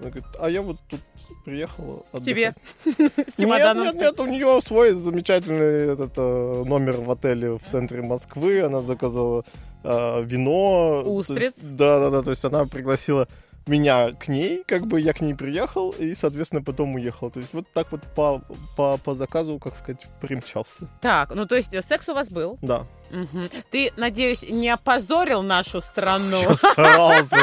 [0.00, 1.00] Она говорит, а я вот тут
[1.44, 2.54] приехала Тебе.
[2.84, 3.28] отдыхать».
[3.34, 3.84] С чемоданом.
[3.84, 8.60] Нет, нет, нет, у нее свой замечательный этот, э, номер в отеле в центре Москвы.
[8.62, 9.44] Она заказала
[9.84, 11.02] э, вино.
[11.04, 11.54] Устриц.
[11.62, 12.22] Да, да, да.
[12.22, 13.28] То есть она пригласила
[13.68, 17.30] меня к ней, как бы я к ней приехал и, соответственно, потом уехал.
[17.30, 18.42] То есть вот так вот по,
[18.76, 20.88] по, по заказу, как сказать, примчался.
[21.00, 22.58] Так, ну то есть э, секс у вас был?
[22.62, 22.84] Да.
[23.10, 23.48] Мгм.
[23.70, 26.40] Ты, надеюсь, не опозорил нашу страну?
[26.42, 27.36] Я старался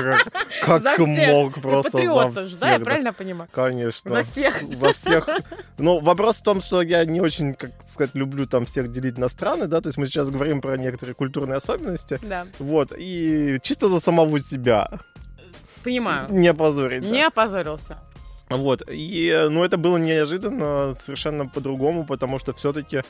[0.61, 2.59] как, как мог Ты просто патриот за всех.
[2.59, 3.49] да, я правильно понимаю?
[3.51, 4.11] Конечно.
[4.11, 4.61] За всех.
[4.63, 5.27] За всех.
[5.77, 9.29] Ну, вопрос в том, что я не очень, как сказать, люблю там всех делить на
[9.29, 13.87] страны, да, то есть мы сейчас говорим про некоторые культурные особенности, Да, вот, и чисто
[13.87, 14.89] за самого себя
[15.85, 16.27] понимаю.
[16.29, 17.03] не позорить.
[17.03, 17.09] да.
[17.09, 17.97] Не опозорился.
[18.49, 23.01] Вот, и, ну, это было неожиданно, совершенно по-другому, потому что все-таки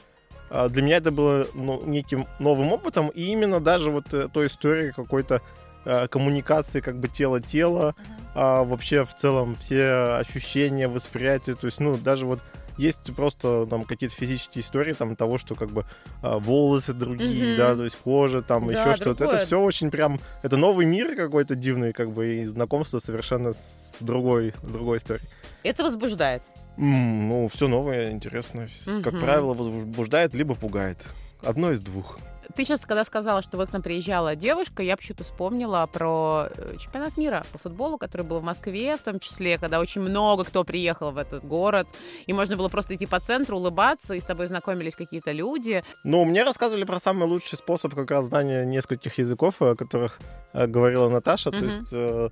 [0.50, 4.92] для меня это было ну, неким новым опытом, и именно даже вот э, той истории
[4.92, 5.42] какой-то
[5.84, 7.96] э, коммуникации как бы тело-тело,
[8.36, 12.40] а вообще в целом все ощущения, восприятия, то есть, ну, даже вот
[12.78, 15.86] есть просто там какие-то физические истории там того, что как бы
[16.22, 17.56] а, волосы другие, Мгм.
[17.56, 19.26] да, то есть кожа там, Да, еще что-то.
[19.26, 23.94] Это все очень прям, это новый мир какой-то дивный, как бы, и знакомство совершенно с
[24.00, 25.28] другой, другой историей.
[25.64, 26.42] Это возбуждает.
[26.78, 28.68] М, ну, все новое, интересное.
[29.04, 29.22] Как Мгм.
[29.22, 30.98] правило, возбуждает, либо пугает.
[31.42, 32.18] Одно из двух.
[32.56, 36.76] Ты сейчас, когда сказала, что вот к нам приезжала девушка, я почему-то вспомнила про э,
[36.78, 40.64] чемпионат мира по футболу, который был в Москве, в том числе, когда очень много кто
[40.64, 41.88] приехал в этот город,
[42.28, 45.84] и можно было просто идти по центру, улыбаться, и с тобой знакомились какие-то люди.
[46.04, 50.20] Ну, мне рассказывали про самый лучший способ как раз знания нескольких языков, о которых
[50.54, 51.52] э, говорила Наташа.
[51.52, 51.68] То Мгм.
[51.68, 52.30] есть э,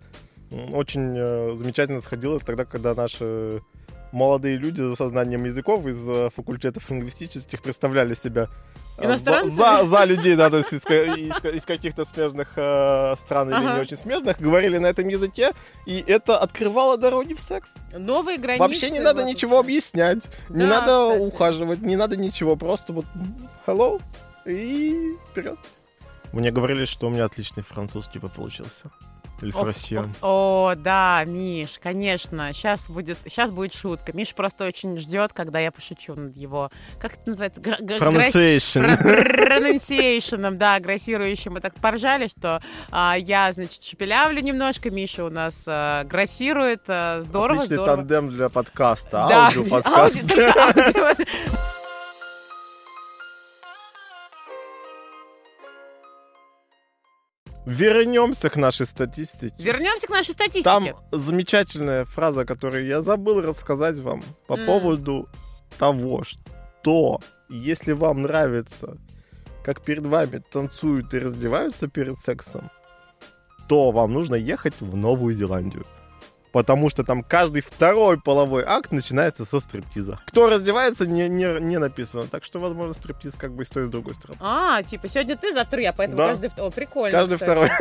[0.71, 3.62] очень э, замечательно сходило тогда, когда наши
[4.12, 8.47] молодые люди со знанием языков из э, факультетов лингвистических представляли себя
[8.97, 9.56] э, Иностранцами?
[9.56, 13.56] за, за, за людей, да, то есть из, из- из каких-то смежных э, стран или
[13.58, 13.73] Ага.
[13.75, 15.51] не очень смежных, говорили на этом языке,
[15.86, 17.73] и это открывало дороги в секс.
[17.97, 18.60] Новые границы.
[18.62, 21.27] Вообще не надо ничего объяснять, не Да, надо кстати.
[21.27, 23.06] ухаживать, не надо ничего, просто вот
[23.67, 24.01] hello
[24.45, 25.58] и вперед.
[26.32, 28.89] Мне говорили, что у меня отличный французский бы получился.
[29.43, 29.51] Или
[30.21, 32.51] О, да, Миш, конечно.
[32.53, 34.15] Сейчас будет, сейчас будет шутка.
[34.15, 36.69] Миш просто очень ждет, когда я пошучу над его...
[36.99, 37.62] Как это называется?
[37.62, 41.53] Pronunciation, да, грассирующим.
[41.53, 46.84] Мы так поржали, что а, я, значит, шепелявлю немножко, Миша у нас а, грассирует.
[46.88, 47.97] а, здорово, Отличный здорово.
[47.97, 50.23] тандем для подкаста, Да, аудиоподкаст.
[50.23, 51.27] ауди-
[57.65, 59.56] Вернемся к нашей статистике.
[59.58, 60.63] Вернемся к нашей статистике.
[60.63, 64.65] Там замечательная фраза, которую я забыл рассказать вам по М.
[64.65, 65.30] поводу
[65.78, 68.97] того, что если вам нравится,
[69.63, 72.69] как перед вами танцуют и раздеваются перед сексом,
[73.69, 75.86] то вам нужно ехать в Новую Зеландию.
[76.53, 80.19] Потому что там каждый второй половой акт начинается со стриптиза.
[80.27, 82.27] Кто раздевается, не, не, не написано.
[82.27, 84.37] Так что, возможно, стриптиз как бы и с той, и с другой стороны.
[84.39, 86.27] А, типа, сегодня ты, завтра я, поэтому Да.
[86.27, 86.51] каждый...
[86.57, 87.17] О, прикольно.
[87.17, 87.49] Каждый кстати.
[87.49, 87.71] второй.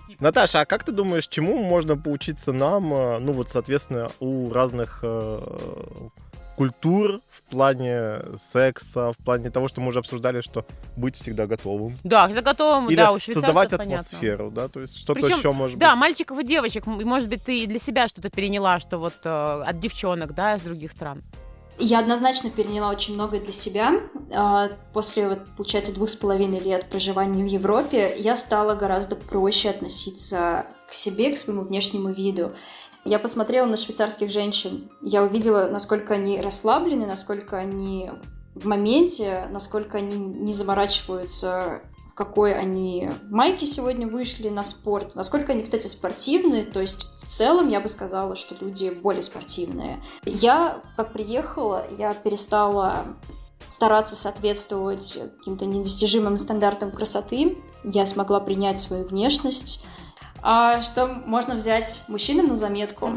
[0.18, 5.00] Наташа, а как ты думаешь, чему можно поучиться нам, э, ну вот, соответственно, у разных
[5.02, 5.40] э,
[6.56, 7.20] культур
[7.50, 8.20] плане
[8.52, 10.64] секса, в плане того, что мы уже обсуждали, что
[10.96, 11.96] быть всегда готовым?
[12.04, 13.96] Да, за готовым, Или да, у создавать понятно.
[13.96, 16.00] атмосферу, да, то есть что-то Причем, еще может Да, быть.
[16.00, 19.28] мальчиков и девочек, может быть, ты и для себя что-то переняла, что вот э,
[19.66, 21.22] от девчонок, да, из других стран.
[21.78, 23.94] Я однозначно переняла очень многое для себя.
[24.34, 29.70] А, После, вот, получается, двух с половиной лет проживания в Европе я стала гораздо проще
[29.70, 32.52] относиться к себе, к своему внешнему виду.
[33.04, 34.90] Я посмотрела на швейцарских женщин.
[35.00, 38.10] Я увидела, насколько они расслаблены, насколько они
[38.54, 45.52] в моменте, насколько они не заморачиваются в какой они майке сегодня вышли на спорт, насколько
[45.52, 50.02] они, кстати, спортивные, то есть в целом я бы сказала, что люди более спортивные.
[50.24, 53.04] Я, как приехала, я перестала
[53.68, 57.56] стараться соответствовать каким-то недостижимым стандартам красоты.
[57.84, 59.84] Я смогла принять свою внешность.
[60.42, 63.10] А что можно взять мужчинам на заметку?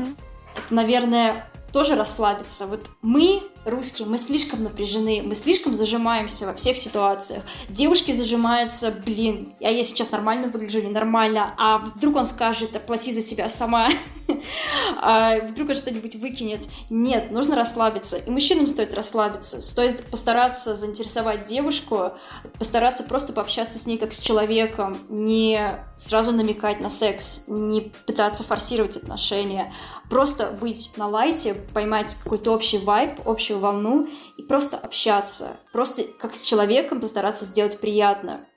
[0.56, 2.68] Это, наверное, тоже расслабиться.
[2.68, 7.44] Вот мы, русские, мы слишком напряжены, мы слишком зажимаемся во всех ситуациях.
[7.70, 13.22] Девушки зажимаются, блин, а я сейчас нормально выгляжу, ненормально, а вдруг он скажет, оплати за
[13.22, 13.90] себя сама,
[15.02, 16.68] а вдруг он что-нибудь выкинет.
[16.90, 18.18] Нет, нужно расслабиться.
[18.18, 22.14] И мужчинам стоит расслабиться, стоит постараться заинтересовать девушку,
[22.58, 28.44] постараться просто пообщаться с ней как с человеком, не сразу намекать на секс, не пытаться
[28.44, 29.74] форсировать отношения,
[30.10, 36.36] просто быть на лайте, поймать какой-то общий вайб, общую волну и просто общаться, просто как
[36.36, 38.48] с человеком постараться сделать приятно.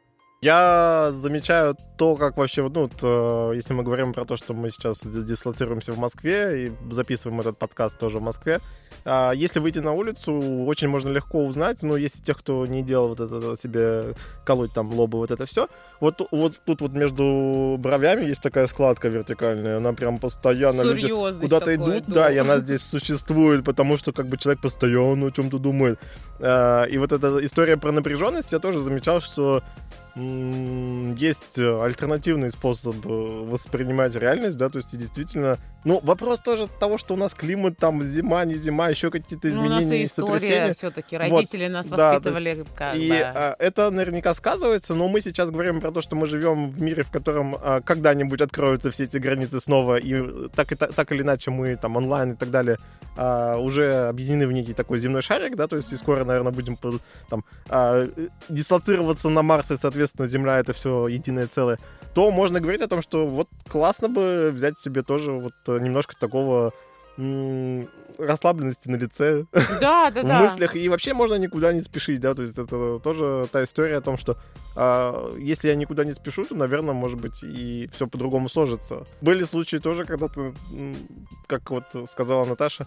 [0.43, 4.69] Я замечаю то, как вообще, ну, вот, э, если мы говорим про то, что мы
[4.69, 8.61] сейчас дислоцируемся в Москве и записываем этот подкаст тоже в Москве,
[9.07, 10.35] а, если выйти на улицу,
[10.67, 14.93] очень можно легко узнать, но если тех, кто не делал вот это себе колоть там
[14.93, 15.69] лобы, вот это все,
[16.01, 21.09] вот, вот тут вот между бровями есть такая складка вертикальная, она прям постоянно люди
[21.41, 25.59] куда-то идут, да, и она здесь существует, потому что как бы человек постоянно о чем-то
[25.59, 25.99] думает.
[26.41, 29.63] А, и вот эта история про напряженность, я тоже замечал, что
[30.17, 31.06] うん。
[31.17, 37.15] Есть э, альтернативный способ э, воспринимать реальность, да, то есть действительно, ну, вопрос тоже того, что
[37.15, 40.73] у нас климат, там, зима, не зима, еще какие-то изменения, ну, у нас и история
[40.73, 45.51] все-таки, родители вот, нас воспитывали да, как И а, это наверняка сказывается, но мы сейчас
[45.51, 49.17] говорим про то, что мы живем в мире, в котором а, когда-нибудь откроются все эти
[49.19, 52.77] границы снова, и так, и, так или иначе мы там онлайн и так далее
[53.17, 56.79] а, уже объединены в некий такой земной шарик, да, то есть и скоро, наверное, будем
[57.29, 58.07] там а,
[58.49, 61.79] дислоцироваться на Марс и, соответственно, Земля— это все единое целое,
[62.15, 66.15] то можно говорить о том, что вот классно бы взять себе тоже вот э, немножко
[66.19, 66.73] такого
[68.19, 69.47] расслабленности на лице,
[69.81, 70.41] да, да, в да.
[70.43, 74.01] мыслях, и вообще можно никуда не спешить, да, то есть это тоже та история о
[74.03, 74.37] том, что
[74.75, 79.05] а, если я никуда не спешу, то, наверное, может быть, и все по-другому сложится.
[79.23, 80.55] Были случаи тоже, когда ты,
[81.47, 82.87] как вот сказала Наташа,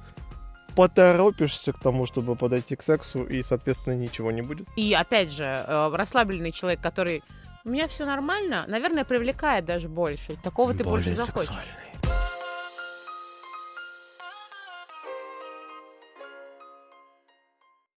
[0.76, 4.68] поторопишься к тому, чтобы подойти к сексу, и, соответственно, ничего не будет.
[4.76, 7.24] И, опять же, э, расслабленный человек, который
[7.70, 10.36] у меня все нормально, наверное, привлекает даже больше.
[10.44, 11.50] Такого ты Более больше захочешь.
[11.50, 11.74] Сексуальный.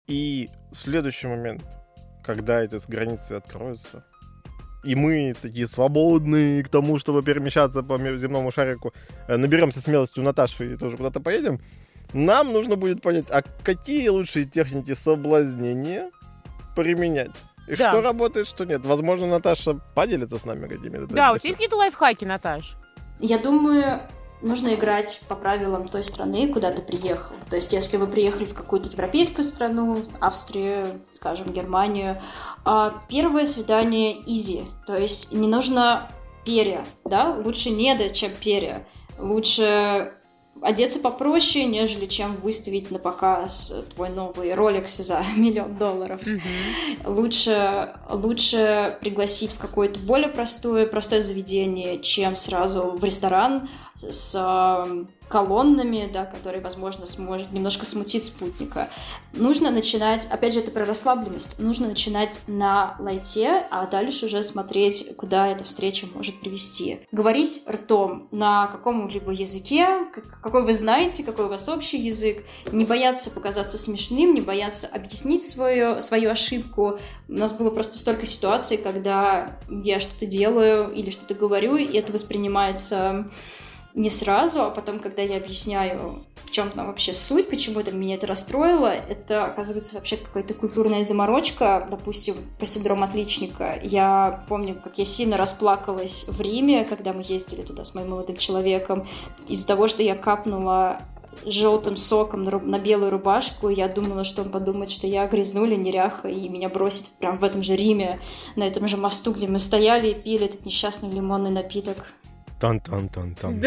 [0.08, 1.64] И следующий момент,
[2.22, 4.04] когда эти границы откроются,
[4.84, 8.94] и мы такие свободные к тому, чтобы перемещаться по земному шарику,
[9.30, 11.62] э, наберемся смелости у Наташи и тоже куда-то поедем,
[12.12, 16.12] нам нужно будет понять, а какие лучшие техники соблазнения
[16.76, 17.32] применять.
[17.72, 17.90] И да.
[17.90, 18.86] что работает, что нет.
[18.86, 21.08] Возможно, Наташа поделится с нами какими-то.
[21.08, 22.76] Да, у тебя есть какие-то лайфхаки, Наташ?
[23.20, 24.02] Я думаю,
[24.42, 27.34] нужно играть по правилам той страны, куда ты приехал.
[27.50, 32.22] То есть, если вы приехали в какую-то европейскую страну, Австрию, скажем, Германию,
[32.66, 34.66] а, первое свидание easy.
[34.86, 36.12] То есть, не нужно
[36.46, 37.30] перья, да?
[37.30, 38.86] Лучше недо, чем перья.
[39.18, 40.12] Лучше
[40.62, 46.21] одеться попроще, нежели чем выставить на показ твой новый Rolex за миллион долларов.
[46.26, 46.41] Mm-hmm.
[47.06, 53.69] Лучше, лучше пригласить в какое-то более простое, простое заведение, чем сразу в ресторан
[54.10, 58.90] с колоннами, да, которые, возможно, сможет немножко смутить спутника.
[59.34, 65.16] Нужно начинать, опять же, это про расслабленность, нужно начинать на лайте, а дальше уже смотреть,
[65.16, 67.00] куда эта встреча может привести.
[67.14, 69.88] Говорить ртом на каком-либо языке,
[70.42, 75.48] какой вы знаете, какой у вас общий язык, не бояться показаться смешным, не бояться объяснить
[75.48, 77.00] свою, свою ошибку.
[77.30, 82.12] У нас было просто столько ситуаций, когда я что-то делаю или что-то говорю, и это
[82.12, 83.32] воспринимается
[83.94, 88.16] не сразу, а потом, когда я объясняю, в чем там вообще суть, почему это меня
[88.16, 93.80] это расстроило, это оказывается вообще какая-то культурная заморочка, допустим, по синдрому отличника.
[93.82, 98.38] Я помню, как я сильно расплакалась в Риме, когда мы ездили туда с моим молодым
[98.38, 99.08] человеком,
[99.48, 101.02] из-за того, что я капнула
[101.46, 103.70] желтым соком на, на белую рубашку.
[103.70, 107.64] Я думала, что он подумает, что я грязнули, неряха, и меня бросит прям в этом
[107.64, 108.20] же Риме,
[108.56, 112.14] на этом же мосту, где мы стояли и пили этот несчастный лимонный напиток.
[112.62, 113.65] Тан-тан-тан-тан.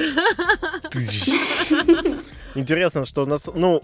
[2.54, 3.50] Интересно, что у нас...
[3.52, 3.82] Ну,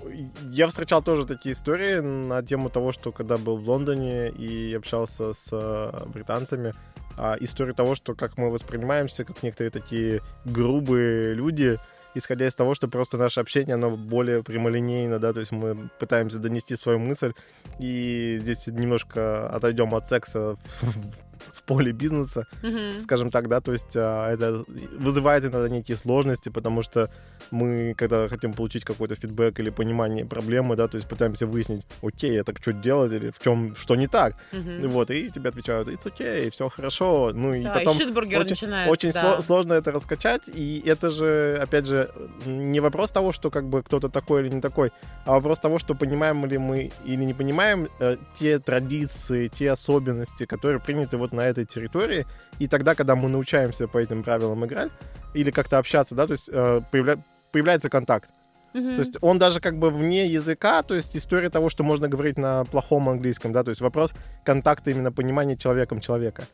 [0.51, 5.35] я встречал тоже такие истории на тему того, что когда был в Лондоне и общался
[5.35, 6.73] с э, британцами,
[7.17, 11.77] а, историю того, что как мы воспринимаемся, как некоторые такие грубые люди,
[12.15, 16.39] исходя из того, что просто наше общение, оно более прямолинейно, да, то есть мы пытаемся
[16.39, 17.33] донести свою мысль,
[17.81, 21.30] и здесь немножко отойдем от секса в
[21.71, 23.01] поле бизнеса, mm-hmm.
[23.01, 24.65] скажем так, да, то есть а, это
[24.99, 27.09] вызывает иногда некие сложности, потому что
[27.53, 32.41] мы, когда хотим получить какой-то фидбэк или понимание проблемы, да, то есть пытаемся выяснить, окей,
[32.41, 34.89] это что делать или в чем, что не так, mm-hmm.
[34.89, 39.13] вот, и тебе отвечают, it's okay, все хорошо, ну и да, потом и очень, очень
[39.13, 39.23] да.
[39.23, 42.11] сло- сложно это раскачать, и это же, опять же,
[42.47, 44.91] не вопрос того, что как бы кто-то такой или не такой,
[45.25, 50.47] а вопрос того, что понимаем ли мы или не понимаем э, те традиции, те особенности,
[50.47, 52.27] которые приняты вот на этой территории,
[52.59, 54.91] и тогда, когда мы научаемся по этим правилам играть,
[55.35, 57.17] или как-то общаться, да, то есть э, появля...
[57.53, 58.31] появляется контакт.
[58.75, 58.95] Mm-hmm.
[58.95, 62.39] То есть он даже как бы вне языка, то есть история того, что можно говорить
[62.39, 64.13] на плохом английском, да, то есть вопрос
[64.45, 66.45] контакта, именно понимания человеком человека.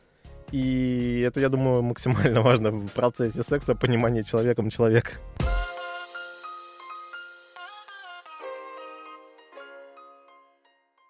[0.51, 5.11] И это, я думаю, максимально важно в процессе секса, понимание человеком человека.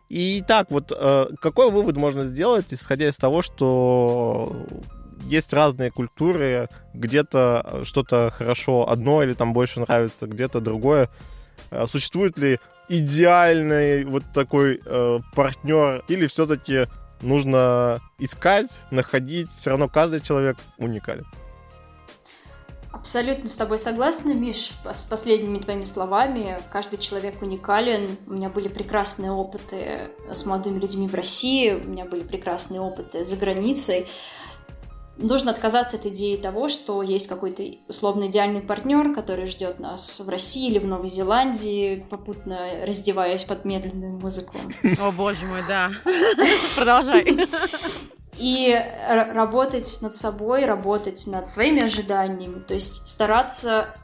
[0.10, 4.66] И так вот, э, какой вывод можно сделать, исходя из того, что
[5.26, 11.10] есть разные культуры, где-то что-то хорошо одно или там больше нравится, где-то другое.
[11.72, 16.86] Э, существует ли идеальный вот такой э, партнер или все-таки
[17.22, 21.26] нужно искать, находить, все равно каждый человек уникален?
[23.00, 26.58] Абсолютно с тобой согласна, Миш, с последними твоими словами.
[26.72, 28.18] Каждый человек уникален.
[28.26, 33.24] У меня были прекрасные опыты с молодыми людьми в России, у меня были прекрасные опыты
[33.24, 34.08] за границей.
[35.18, 40.28] Нужно отказаться от идеи того, что есть какой-то условно идеальный партнер, который ждет нас в
[40.28, 44.58] России или в Новой Зеландии, попутно раздеваясь под медленную музыку.
[45.00, 45.92] О боже мой, да.
[46.76, 47.48] Продолжай.
[48.38, 53.96] И работать над собой, работать над своими ожиданиями, то есть стараться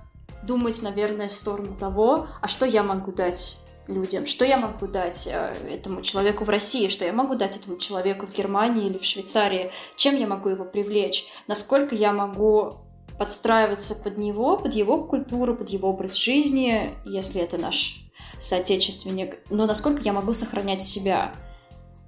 [0.44, 3.58] думать, наверное, в сторону того, а что я могу дать
[3.88, 7.78] людям, что я могу дать э, этому человеку в России, что я могу дать этому
[7.78, 12.76] человеку в Германии или в Швейцарии, чем я могу его привлечь, насколько я могу
[13.18, 17.98] подстраиваться под него, под его культуру, под его образ жизни, если это наш
[18.40, 21.34] соотечественник, но насколько я могу сохранять себя.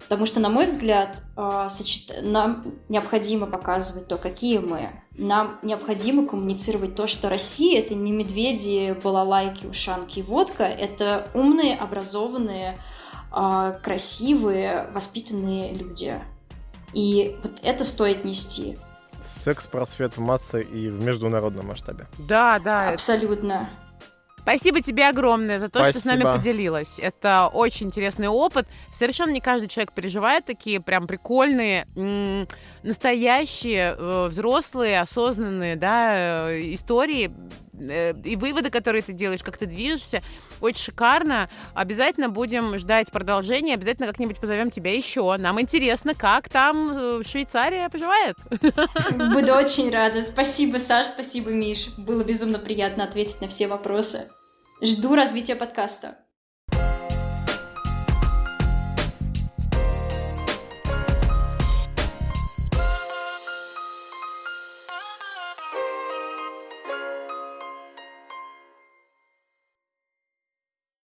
[0.05, 1.67] Потому что, на мой взгляд, а,
[2.21, 4.89] нам необходимо показывать то, какие мы.
[5.17, 10.63] Нам необходимо коммуницировать то, что Россия— это не медведи, балалайки, ушанки и водка.
[10.63, 12.77] Это умные, образованные,
[13.31, 16.15] а, красивые, воспитанные люди.
[16.93, 18.77] И вот это стоит нести.
[19.43, 22.07] Секс-просвет в массы и в международном масштабе.
[22.19, 22.89] Да, да.
[22.89, 23.53] Абсолютно.
[23.53, 23.84] Это...
[24.45, 25.99] Спасибо тебе огромное за то, Спасибо.
[25.99, 26.99] что с нами поделилась.
[26.99, 28.67] Это очень интересный опыт.
[28.93, 31.87] Совершенно не каждый человек переживает такие прям прикольные,
[32.83, 37.31] настоящие, э, взрослые, осознанные да, э, истории
[37.73, 40.21] э, и выводы, которые ты делаешь, как ты движешься.
[40.61, 41.49] Очень шикарно.
[41.73, 43.73] Обязательно будем ждать продолжения.
[43.73, 45.35] Обязательно как-нибудь позовем тебя еще.
[45.37, 48.37] Нам интересно, как там Швейцария поживает.
[48.51, 50.23] Буду очень рада.
[50.23, 51.89] Спасибо, Саш, спасибо, Миш.
[51.97, 54.29] Было безумно приятно ответить на все вопросы.
[54.81, 56.17] Жду развития подкаста.